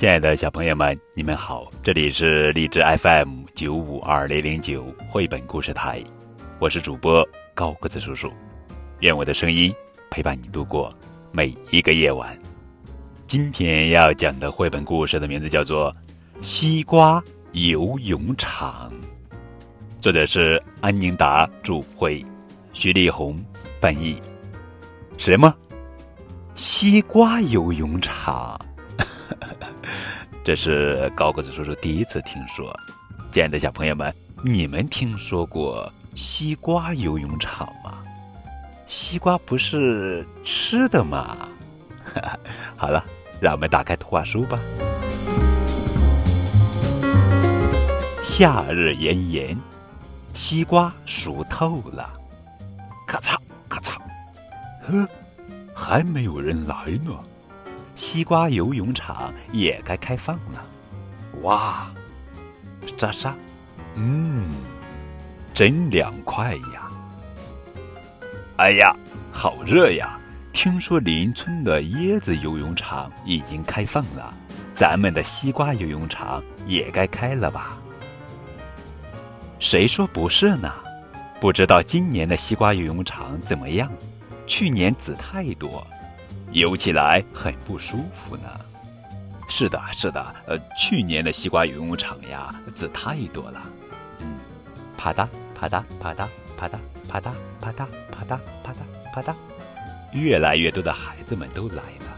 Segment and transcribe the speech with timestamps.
[0.00, 6.02] 亲爱的小朋友们，你们好，这里是荔枝 FM 九五二零零九绘本故事台，
[6.58, 7.22] 我是主播
[7.52, 8.32] 高个子叔叔，
[9.00, 9.70] 愿我的声音
[10.10, 10.90] 陪伴你度过
[11.32, 12.34] 每一个夜晚。
[13.26, 15.92] 今天要讲的绘本故事的名字叫做
[16.40, 17.22] 《西瓜
[17.52, 18.90] 游泳场》，
[20.00, 22.24] 作者是安宁达著，绘，
[22.72, 23.38] 徐丽红
[23.78, 24.18] 翻译。
[25.18, 25.54] 什么？
[26.54, 28.58] 西瓜游泳场？
[30.44, 32.74] 这是高个子叔叔第一次听说。
[33.32, 34.12] 亲爱的小朋友们，
[34.44, 37.98] 你们听说过西瓜游泳场吗？
[38.86, 41.36] 西瓜不是吃的吗？
[42.76, 43.04] 好了，
[43.40, 44.58] 让我们打开图画书吧。
[48.24, 49.56] 夏日炎炎，
[50.34, 52.10] 西瓜熟透了，
[53.06, 53.36] 咔嚓
[53.68, 53.98] 咔嚓，
[54.88, 55.08] 呵，
[55.74, 57.12] 还没有人来呢。
[58.00, 60.64] 西瓜游泳场也该开放了，
[61.42, 61.92] 哇，
[62.96, 63.34] 沙沙，
[63.94, 64.48] 嗯，
[65.52, 66.90] 真凉快呀！
[68.56, 68.96] 哎呀，
[69.30, 70.18] 好热呀！
[70.50, 74.32] 听说邻村的椰子游泳场已经开放了，
[74.72, 77.76] 咱们的西瓜游泳场也该开了吧？
[79.58, 80.72] 谁说不是呢？
[81.38, 83.92] 不知道今年的西瓜游泳场怎么样？
[84.46, 85.86] 去年籽太多。
[86.52, 88.48] 游起来很不舒服呢。
[89.48, 93.60] 是的，是的，呃，去年的西瓜游泳场呀，籽太多了。
[94.20, 94.38] 嗯，
[94.96, 95.26] 啪嗒
[95.58, 96.26] 啪嗒啪嗒
[96.56, 99.34] 啪嗒啪嗒啪嗒啪嗒啪嗒啪嗒，
[100.12, 102.16] 越来越多的孩子们都来了。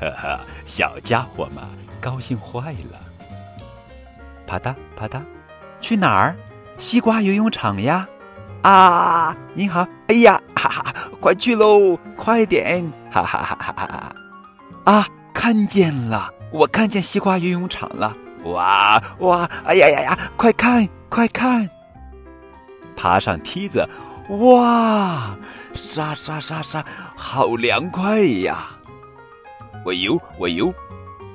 [0.00, 1.64] 呵呵，小家伙们
[2.00, 3.00] 高兴坏了。
[4.46, 5.22] 啪嗒啪嗒，
[5.80, 6.36] 去哪儿？
[6.78, 8.06] 西瓜游泳场呀。
[8.62, 9.86] 啊，你好！
[10.08, 12.84] 哎呀，哈哈，快去喽，快点！
[13.24, 14.92] 哈哈哈哈哈哈！
[14.92, 18.16] 啊，看见了，我看见西瓜游泳场了！
[18.44, 19.48] 哇哇！
[19.64, 20.18] 哎呀呀呀！
[20.36, 21.68] 快看，快看！
[22.96, 23.88] 爬上梯子，
[24.28, 25.36] 哇！
[25.74, 26.84] 沙沙沙沙，
[27.16, 28.68] 好凉快呀！
[29.84, 30.72] 我游，我游，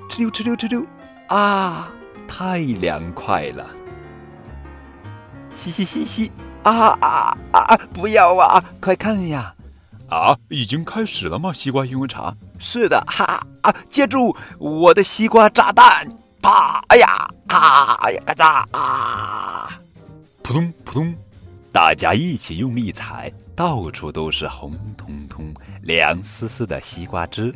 [0.09, 0.85] 哧溜哧溜哧溜！
[1.27, 1.89] 啊，
[2.27, 3.65] 太凉快了！
[5.53, 6.31] 嘻嘻嘻嘻！
[6.63, 7.77] 啊啊啊！
[7.93, 8.63] 不要啊！
[8.79, 9.53] 快看呀！
[10.11, 11.53] 啊，已经开始了吗？
[11.53, 12.33] 西瓜英文茶？
[12.59, 13.73] 是的，哈啊！
[13.89, 16.05] 接住我的西瓜炸弹！
[16.41, 16.83] 啪！
[16.89, 17.29] 哎呀！
[17.47, 17.93] 啊！
[18.01, 18.21] 哎呀！
[18.25, 18.77] 嘎嚓！
[18.77, 19.79] 啊！
[20.43, 21.15] 扑通扑通！
[21.71, 27.55] 大家一起用力踩，到处都是红彤彤、凉丝丝的西瓜汁。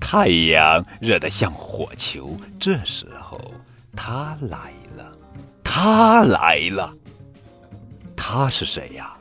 [0.00, 2.36] 太阳热得像火球。
[2.58, 3.40] 这时候，
[3.94, 5.16] 他来了，
[5.62, 6.92] 他来了。
[8.16, 9.15] 他是谁呀？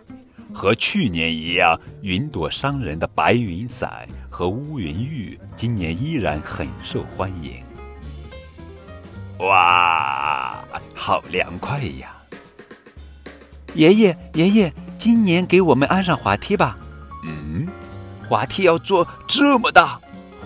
[0.55, 7.61] 和去年一样，云朵商人的白云伞和乌云浴今年依然很受欢迎。
[9.39, 10.55] 哇，
[10.93, 12.15] 好凉快呀！
[13.73, 16.77] 爷爷，爷爷，今年给我们安上滑梯吧。
[17.25, 17.67] 嗯，
[18.29, 19.99] 滑梯要做这么大，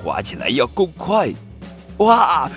[0.04, 1.32] 滑起来要够快。
[1.98, 2.50] 哇，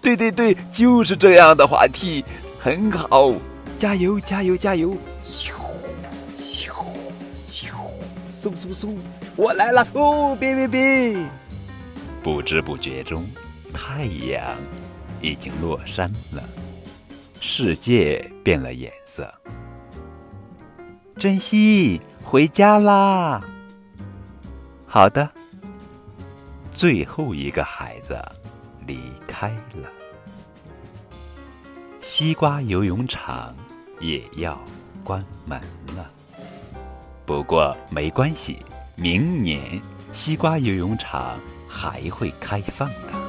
[0.00, 2.24] 对对对，就是这样的滑梯，
[2.60, 3.32] 很好。
[3.76, 4.96] 加油，加油，加油！
[8.40, 8.96] 嗖嗖嗖！
[9.36, 10.34] 我来了哦！
[10.40, 11.22] 别别别！
[12.22, 13.22] 不知不觉中，
[13.74, 14.56] 太阳
[15.20, 16.42] 已经落山了，
[17.38, 19.30] 世界变了颜色。
[21.18, 23.42] 珍惜，回家啦！
[24.86, 25.28] 好的。
[26.72, 28.18] 最后一个孩子
[28.86, 29.88] 离开了，
[32.00, 33.54] 西瓜游泳场
[34.00, 34.58] 也要。
[35.02, 35.58] 关门
[35.96, 36.10] 了，
[37.30, 38.58] 不过没关系，
[38.96, 39.80] 明年
[40.12, 43.19] 西瓜游泳场还会开放的。